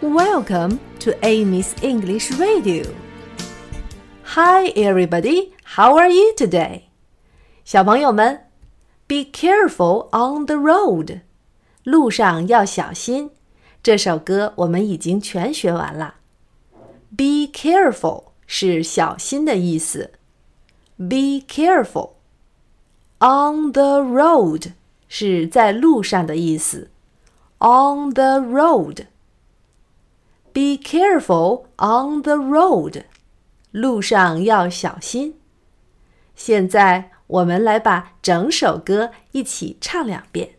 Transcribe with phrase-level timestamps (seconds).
[0.00, 2.84] Welcome to Amy's English Radio.
[4.34, 5.52] Hi, everybody.
[5.76, 6.82] How are you today?
[7.64, 8.46] 小朋友们，
[9.06, 11.20] Be careful on the road.
[11.82, 13.30] 路上要小心。
[13.82, 16.16] 这首歌我们已经全学完了。
[17.16, 20.12] Be careful 是小心的意思。
[20.96, 22.10] Be careful.
[23.18, 24.72] On the road
[25.08, 26.90] 是在路上的意思。
[27.58, 29.06] On the road.
[30.52, 33.04] Be careful on the road.
[33.70, 35.38] 路上要小心。
[36.34, 40.56] 现在我们来把整首歌一起唱两遍。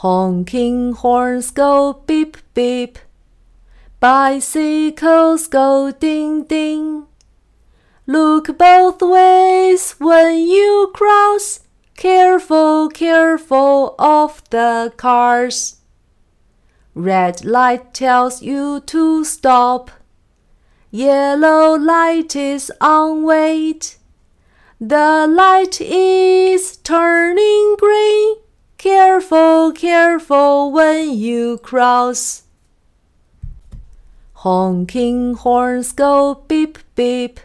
[0.00, 2.96] Honking horns go beep beep,
[3.98, 7.06] bicycles go ding ding.
[8.06, 11.60] Look both ways when you cross.
[11.96, 15.76] Careful, careful of the cars.
[16.93, 19.91] Red light tells you to stop.
[20.89, 23.97] Yellow light is on wait.
[24.79, 28.35] The light is turning green.
[28.77, 32.43] Careful, careful when you cross.
[34.33, 37.39] Honking horns go beep beep.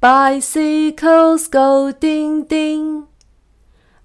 [0.00, 3.06] Bicycles go ding ding.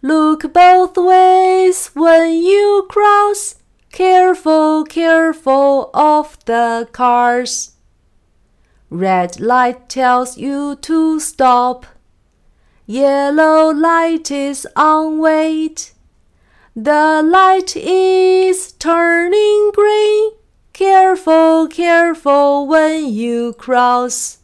[0.01, 3.55] Look both ways when you cross.
[3.95, 7.77] Careful, careful of the cars.
[8.89, 11.85] Red light tells you to stop.
[12.85, 15.93] Yellow light is on wait.
[16.75, 20.31] The light is turning green.
[20.73, 24.39] Careful, careful when you cross.